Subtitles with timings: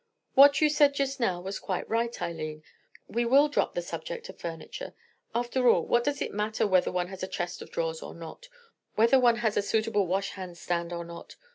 [0.33, 2.63] What you said just now was quite right, Eileen;
[3.07, 4.95] we will drop the subject of furniture.
[5.35, 8.49] After all, what does it matter whether one has a chest of drawers or not,
[8.95, 11.35] whether one has a suitable washhand stand or not?